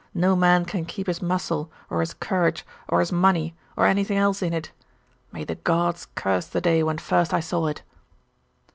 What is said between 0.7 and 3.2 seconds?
keep his muscle, or his courage, or his